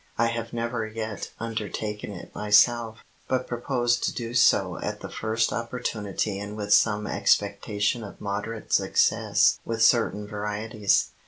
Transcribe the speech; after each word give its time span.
I 0.17 0.29
have 0.29 0.51
never 0.51 0.87
yet 0.87 1.29
undertaken 1.37 2.11
it 2.11 2.33
myself, 2.33 3.03
but 3.27 3.45
propose 3.45 3.97
to 3.99 4.11
do 4.11 4.33
so 4.33 4.79
at 4.81 5.01
the 5.01 5.09
first 5.11 5.53
opportunity 5.53 6.39
and 6.39 6.57
with 6.57 6.73
some 6.73 7.05
expectation 7.05 8.03
of 8.03 8.19
moderate 8.19 8.73
success 8.73 9.59
with 9.63 9.83
certain 9.83 10.25
varieties. 10.27 11.11